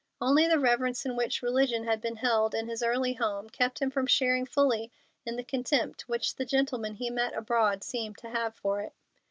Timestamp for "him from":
3.83-4.07